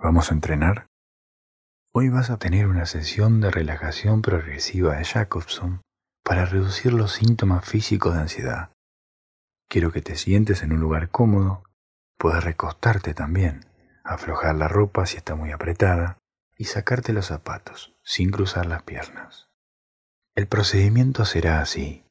¿Vamos 0.00 0.30
a 0.30 0.34
entrenar? 0.34 0.86
Hoy 1.92 2.08
vas 2.08 2.30
a 2.30 2.38
tener 2.38 2.68
una 2.68 2.86
sesión 2.86 3.40
de 3.40 3.50
relajación 3.50 4.22
progresiva 4.22 4.96
de 4.96 5.04
Jacobson 5.04 5.80
para 6.22 6.44
reducir 6.44 6.92
los 6.92 7.10
síntomas 7.10 7.64
físicos 7.64 8.14
de 8.14 8.20
ansiedad. 8.20 8.70
Quiero 9.68 9.90
que 9.90 10.00
te 10.00 10.14
sientes 10.14 10.62
en 10.62 10.72
un 10.72 10.78
lugar 10.78 11.10
cómodo, 11.10 11.64
puedes 12.16 12.44
recostarte 12.44 13.12
también, 13.12 13.66
aflojar 14.04 14.54
la 14.54 14.68
ropa 14.68 15.04
si 15.04 15.16
está 15.16 15.34
muy 15.34 15.50
apretada 15.50 16.18
y 16.56 16.66
sacarte 16.66 17.12
los 17.12 17.26
zapatos 17.26 17.96
sin 18.04 18.30
cruzar 18.30 18.66
las 18.66 18.84
piernas. 18.84 19.48
El 20.36 20.46
procedimiento 20.46 21.24
será 21.24 21.60
así. 21.60 22.04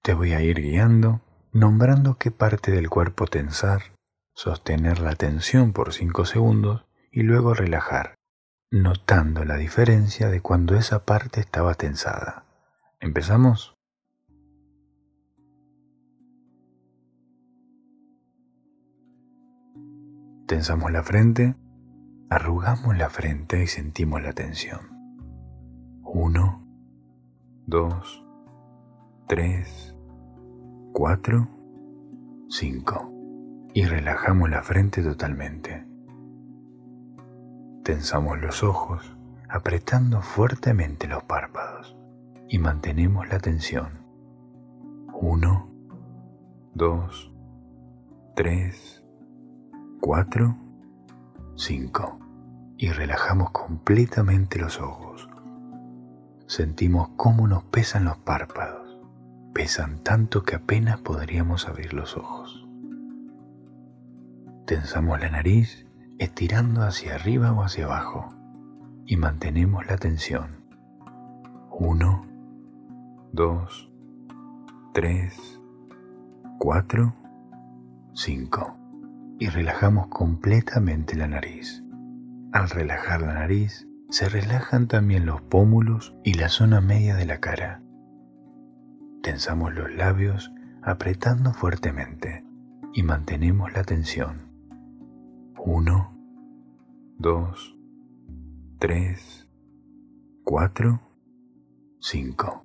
Te 0.00 0.14
voy 0.14 0.32
a 0.32 0.42
ir 0.42 0.60
guiando, 0.60 1.22
nombrando 1.50 2.18
qué 2.18 2.30
parte 2.30 2.70
del 2.70 2.88
cuerpo 2.88 3.26
tensar, 3.26 3.96
sostener 4.32 5.00
la 5.00 5.16
tensión 5.16 5.72
por 5.72 5.92
5 5.92 6.24
segundos 6.24 6.86
y 7.12 7.22
luego 7.22 7.52
relajar, 7.52 8.14
notando 8.70 9.44
la 9.44 9.56
diferencia 9.56 10.30
de 10.30 10.40
cuando 10.40 10.74
esa 10.74 11.04
parte 11.04 11.40
estaba 11.40 11.74
tensada. 11.74 12.46
¿Empezamos? 13.00 13.74
Tensamos 20.46 20.90
la 20.90 21.02
frente, 21.02 21.54
arrugamos 22.30 22.96
la 22.96 23.10
frente 23.10 23.62
y 23.62 23.66
sentimos 23.66 24.22
la 24.22 24.32
tensión. 24.32 24.80
Uno, 26.02 26.66
dos, 27.66 28.24
tres, 29.28 29.94
cuatro, 30.92 31.48
cinco. 32.48 33.10
Y 33.74 33.84
relajamos 33.84 34.50
la 34.50 34.62
frente 34.62 35.02
totalmente. 35.02 35.91
Tensamos 37.82 38.40
los 38.40 38.62
ojos, 38.62 39.12
apretando 39.48 40.22
fuertemente 40.22 41.08
los 41.08 41.24
párpados 41.24 41.96
y 42.48 42.60
mantenemos 42.60 43.28
la 43.28 43.40
tensión. 43.40 43.88
Uno, 45.12 45.68
dos, 46.74 47.32
tres, 48.36 49.02
cuatro, 50.00 50.56
cinco. 51.56 52.20
Y 52.76 52.90
relajamos 52.90 53.50
completamente 53.50 54.60
los 54.60 54.80
ojos. 54.80 55.28
Sentimos 56.46 57.08
cómo 57.16 57.48
nos 57.48 57.64
pesan 57.64 58.04
los 58.04 58.16
párpados. 58.18 58.96
Pesan 59.52 60.04
tanto 60.04 60.44
que 60.44 60.54
apenas 60.54 61.00
podríamos 61.00 61.66
abrir 61.66 61.94
los 61.94 62.16
ojos. 62.16 62.64
Tensamos 64.66 65.18
la 65.20 65.30
nariz 65.30 65.86
estirando 66.22 66.82
hacia 66.82 67.16
arriba 67.16 67.52
o 67.52 67.64
hacia 67.64 67.86
abajo 67.86 68.32
y 69.06 69.16
mantenemos 69.16 69.84
la 69.86 69.96
tensión. 69.96 70.64
Uno, 71.70 72.24
dos, 73.32 73.90
tres, 74.94 75.60
cuatro, 76.58 77.14
cinco. 78.14 78.76
Y 79.40 79.48
relajamos 79.48 80.06
completamente 80.06 81.16
la 81.16 81.26
nariz. 81.26 81.82
Al 82.52 82.70
relajar 82.70 83.22
la 83.22 83.34
nariz, 83.34 83.88
se 84.08 84.28
relajan 84.28 84.86
también 84.86 85.26
los 85.26 85.40
pómulos 85.40 86.14
y 86.22 86.34
la 86.34 86.48
zona 86.48 86.80
media 86.80 87.16
de 87.16 87.26
la 87.26 87.38
cara. 87.40 87.82
Tensamos 89.24 89.74
los 89.74 89.92
labios 89.92 90.52
apretando 90.82 91.52
fuertemente 91.52 92.44
y 92.94 93.02
mantenemos 93.02 93.72
la 93.72 93.82
tensión. 93.82 94.52
Uno, 95.64 96.11
dos, 97.22 97.78
tres, 98.80 99.48
cuatro, 100.42 101.00
cinco. 102.00 102.64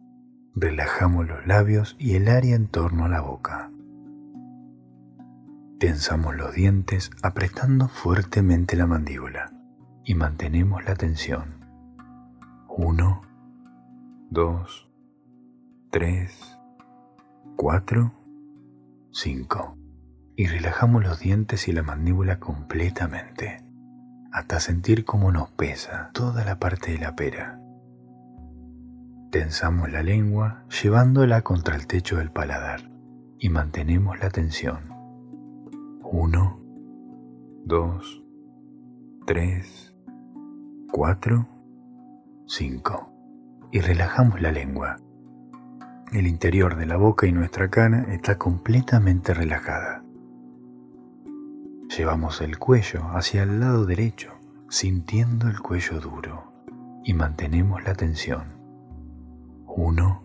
Relajamos 0.55 1.27
los 1.27 1.45
labios 1.45 1.95
y 1.99 2.15
el 2.15 2.27
área 2.27 2.55
en 2.55 2.67
torno 2.67 3.05
a 3.05 3.07
la 3.07 3.21
boca. 3.21 3.71
Tensamos 5.79 6.35
los 6.35 6.55
dientes 6.55 7.11
apretando 7.21 7.87
fuertemente 7.87 8.75
la 8.75 8.87
mandíbula 8.87 9.53
y 10.03 10.15
mantenemos 10.15 10.83
la 10.85 10.95
tensión. 10.95 11.63
Uno, 12.67 13.21
dos, 14.31 14.89
tres, 15.91 16.57
cuatro, 17.55 18.11
cinco. 19.11 19.77
Y 20.35 20.47
relajamos 20.47 21.03
los 21.03 21.19
dientes 21.19 21.67
y 21.67 21.73
la 21.73 21.83
mandíbula 21.83 22.39
completamente 22.39 23.66
hasta 24.37 24.59
sentir 24.59 25.03
cómo 25.03 25.31
nos 25.31 25.49
pesa 25.49 26.11
toda 26.13 26.45
la 26.45 26.59
parte 26.59 26.91
de 26.91 26.99
la 26.99 27.15
pera. 27.15 27.59
Tensamos 29.31 29.91
la 29.91 30.03
lengua 30.03 30.63
llevándola 30.81 31.41
contra 31.41 31.75
el 31.75 31.87
techo 31.87 32.17
del 32.17 32.29
paladar 32.29 32.81
y 33.39 33.49
mantenemos 33.49 34.19
la 34.19 34.29
tensión. 34.29 34.93
Uno, 36.03 36.59
dos, 37.65 38.23
tres, 39.25 39.95
cuatro, 40.91 41.47
cinco. 42.45 43.11
Y 43.71 43.79
relajamos 43.79 44.39
la 44.39 44.51
lengua. 44.51 44.97
El 46.13 46.27
interior 46.27 46.77
de 46.77 46.85
la 46.85 46.95
boca 46.95 47.25
y 47.25 47.31
nuestra 47.31 47.69
cara 47.69 48.05
está 48.13 48.37
completamente 48.37 49.33
relajada. 49.33 50.03
Llevamos 51.95 52.41
el 52.41 52.59
cuello 52.59 53.03
hacia 53.13 53.43
el 53.43 53.61
lado 53.61 53.85
derecho, 53.85 54.33
sintiendo 54.69 55.47
el 55.47 55.61
cuello 55.61 56.01
duro, 56.01 56.51
y 57.03 57.13
mantenemos 57.13 57.83
la 57.85 57.95
tensión. 57.95 58.43
Uno, 59.65 60.23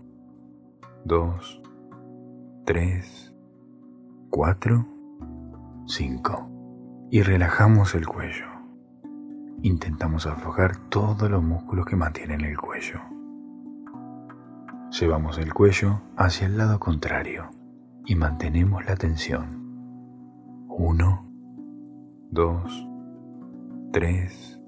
dos, 1.04 1.62
tres, 2.64 3.32
cuatro, 4.28 4.86
cinco. 5.86 6.48
Y 7.10 7.22
relajamos 7.22 7.94
el 7.94 8.08
cuello. 8.08 8.46
Intentamos 9.62 10.26
aflojar 10.26 10.76
todos 10.88 11.30
los 11.30 11.42
músculos 11.42 11.86
que 11.86 11.94
mantienen 11.94 12.40
el 12.40 12.58
cuello. 12.58 13.00
Llevamos 14.90 15.38
el 15.38 15.54
cuello 15.54 16.00
hacia 16.16 16.46
el 16.46 16.58
lado 16.58 16.80
contrario 16.80 17.50
y 18.04 18.16
mantenemos 18.16 18.84
la 18.84 18.96
tensión. 18.96 19.62
Uno, 20.68 21.31
dos, 22.32 22.88
tres, 23.92 24.58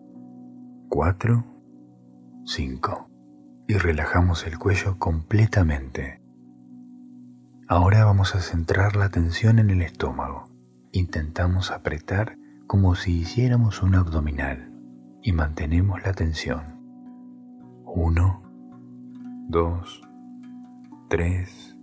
cuatro, 0.91 1.47
cinco. 2.45 3.09
Y 3.67 3.79
relajamos 3.79 4.47
el 4.47 4.59
cuello 4.59 4.99
completamente. 4.99 6.21
Ahora 7.67 8.05
vamos 8.05 8.35
a 8.35 8.41
centrar 8.41 8.97
la 8.97 9.07
atención 9.07 9.59
en 9.59 9.71
el 9.71 9.81
estómago. 9.81 10.45
Intentamos 10.93 11.71
apretar 11.71 12.37
como 12.67 12.97
si 12.97 13.21
hiciéramos 13.21 13.83
un 13.83 13.95
abdominal 13.95 14.71
y 15.23 15.33
mantenemos 15.33 16.05
la 16.05 16.13
tensión. 16.13 16.63
Uno, 17.87 18.43
dos, 19.49 20.03
tres, 21.09 21.79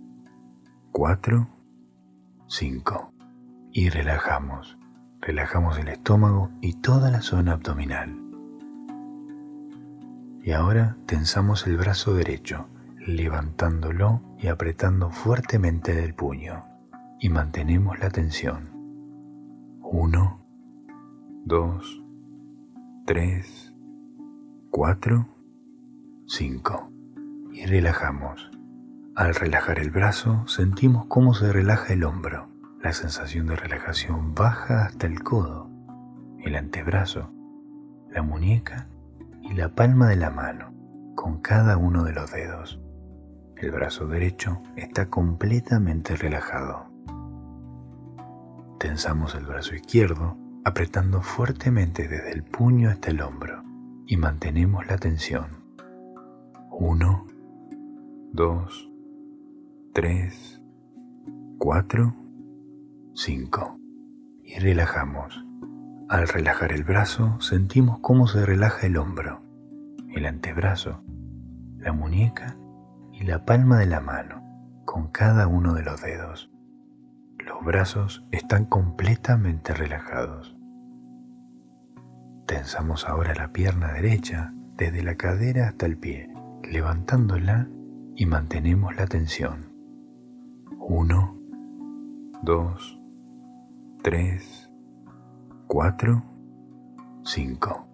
cuatro, 0.92 1.48
cinco. 2.46 3.12
Y 3.72 3.88
relajamos 3.88 4.78
relajamos 5.22 5.78
el 5.78 5.86
estómago 5.86 6.50
y 6.60 6.74
toda 6.74 7.10
la 7.10 7.22
zona 7.22 7.52
abdominal. 7.52 8.18
Y 10.42 10.50
ahora 10.50 10.96
tensamos 11.06 11.66
el 11.68 11.76
brazo 11.76 12.14
derecho, 12.14 12.66
levantándolo 12.98 14.20
y 14.38 14.48
apretando 14.48 15.10
fuertemente 15.10 15.94
del 15.94 16.14
puño. 16.14 16.64
Y 17.20 17.28
mantenemos 17.28 18.00
la 18.00 18.10
tensión. 18.10 18.70
Uno, 19.80 20.44
dos, 21.44 22.02
tres, 23.06 23.72
cuatro, 24.70 25.28
cinco. 26.26 26.90
Y 27.52 27.64
relajamos. 27.66 28.50
Al 29.14 29.36
relajar 29.36 29.78
el 29.78 29.90
brazo 29.90 30.48
sentimos 30.48 31.06
cómo 31.06 31.32
se 31.34 31.52
relaja 31.52 31.92
el 31.92 32.02
hombro 32.02 32.51
la 32.82 32.92
sensación 32.92 33.46
de 33.46 33.54
relajación 33.54 34.34
baja 34.34 34.86
hasta 34.86 35.06
el 35.06 35.22
codo, 35.22 35.70
el 36.40 36.56
antebrazo, 36.56 37.30
la 38.10 38.22
muñeca 38.22 38.88
y 39.40 39.54
la 39.54 39.68
palma 39.68 40.08
de 40.08 40.16
la 40.16 40.30
mano, 40.30 40.74
con 41.14 41.40
cada 41.40 41.76
uno 41.76 42.02
de 42.02 42.12
los 42.12 42.32
dedos. 42.32 42.80
El 43.56 43.70
brazo 43.70 44.08
derecho 44.08 44.60
está 44.74 45.08
completamente 45.08 46.16
relajado. 46.16 46.90
Tensamos 48.80 49.36
el 49.36 49.46
brazo 49.46 49.76
izquierdo, 49.76 50.36
apretando 50.64 51.22
fuertemente 51.22 52.08
desde 52.08 52.32
el 52.32 52.42
puño 52.42 52.90
hasta 52.90 53.10
el 53.10 53.20
hombro 53.20 53.62
y 54.06 54.16
mantenemos 54.16 54.86
la 54.88 54.98
tensión. 54.98 55.62
Uno, 56.72 57.28
dos, 58.32 58.90
tres, 59.92 60.60
cuatro, 61.58 62.16
5. 63.14 63.78
Y 64.42 64.58
relajamos. 64.58 65.44
Al 66.08 66.26
relajar 66.28 66.72
el 66.72 66.82
brazo, 66.82 67.38
sentimos 67.42 67.98
cómo 68.00 68.26
se 68.26 68.46
relaja 68.46 68.86
el 68.86 68.96
hombro, 68.96 69.42
el 70.14 70.24
antebrazo, 70.24 71.04
la 71.76 71.92
muñeca 71.92 72.56
y 73.12 73.24
la 73.24 73.44
palma 73.44 73.78
de 73.78 73.84
la 73.84 74.00
mano, 74.00 74.42
con 74.86 75.08
cada 75.08 75.46
uno 75.46 75.74
de 75.74 75.82
los 75.82 76.00
dedos. 76.00 76.50
Los 77.38 77.62
brazos 77.62 78.24
están 78.30 78.64
completamente 78.64 79.74
relajados. 79.74 80.56
Tensamos 82.46 83.06
ahora 83.06 83.34
la 83.34 83.52
pierna 83.52 83.92
derecha 83.92 84.54
desde 84.78 85.02
la 85.02 85.16
cadera 85.16 85.68
hasta 85.68 85.84
el 85.84 85.98
pie, 85.98 86.32
levantándola 86.62 87.68
y 88.16 88.24
mantenemos 88.24 88.96
la 88.96 89.06
tensión. 89.06 89.70
Uno, 90.78 91.36
dos, 92.42 93.01
tres, 94.02 94.68
cuatro, 95.68 96.24
cinco. 97.24 97.86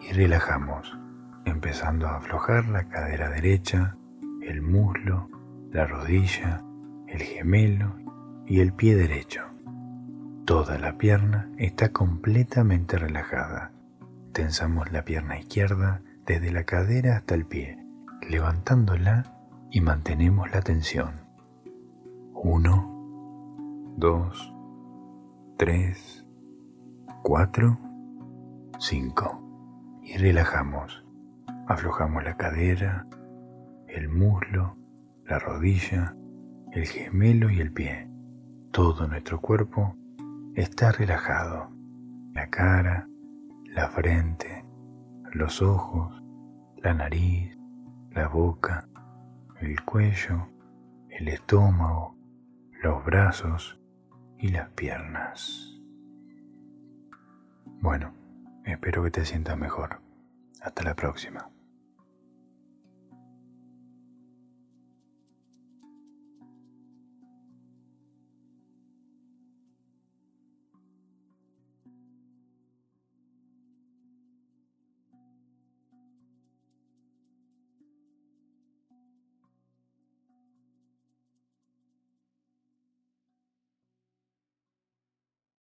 Y 0.00 0.12
relajamos, 0.12 0.98
empezando 1.44 2.08
a 2.08 2.16
aflojar 2.16 2.68
la 2.68 2.88
cadera 2.88 3.28
derecha, 3.28 3.96
el 4.40 4.62
muslo, 4.62 5.28
la 5.70 5.86
rodilla, 5.86 6.64
el 7.06 7.20
gemelo 7.20 7.96
y 8.46 8.60
el 8.60 8.72
pie 8.72 8.96
derecho. 8.96 9.42
Toda 10.46 10.78
la 10.78 10.96
pierna 10.96 11.50
está 11.58 11.90
completamente 11.90 12.96
relajada. 12.96 13.72
Tensamos 14.32 14.90
la 14.90 15.04
pierna 15.04 15.38
izquierda 15.38 16.00
desde 16.24 16.50
la 16.50 16.64
cadera 16.64 17.16
hasta 17.16 17.34
el 17.34 17.44
pie, 17.44 17.78
levantándola 18.26 19.36
y 19.70 19.82
mantenemos 19.82 20.50
la 20.50 20.62
tensión. 20.62 21.12
Uno, 22.32 23.94
dos, 23.98 24.52
tres, 25.64 26.26
cuatro, 27.22 27.78
cinco. 28.80 29.40
Y 30.02 30.16
relajamos. 30.16 31.04
Aflojamos 31.68 32.24
la 32.24 32.36
cadera, 32.36 33.06
el 33.86 34.08
muslo, 34.08 34.76
la 35.24 35.38
rodilla, 35.38 36.16
el 36.72 36.84
gemelo 36.86 37.48
y 37.48 37.60
el 37.60 37.72
pie. 37.72 38.10
Todo 38.72 39.06
nuestro 39.06 39.40
cuerpo 39.40 39.94
está 40.56 40.90
relajado. 40.90 41.70
La 42.34 42.50
cara, 42.50 43.06
la 43.66 43.88
frente, 43.88 44.64
los 45.32 45.62
ojos, 45.62 46.24
la 46.82 46.92
nariz, 46.92 47.56
la 48.10 48.26
boca, 48.26 48.88
el 49.60 49.80
cuello, 49.84 50.48
el 51.08 51.28
estómago, 51.28 52.16
los 52.82 53.04
brazos 53.04 53.78
y 54.42 54.48
las 54.48 54.68
piernas. 54.70 55.72
Bueno, 57.80 58.12
espero 58.64 59.04
que 59.04 59.12
te 59.12 59.24
sientas 59.24 59.56
mejor. 59.56 60.02
Hasta 60.60 60.82
la 60.82 60.96
próxima. 60.96 61.48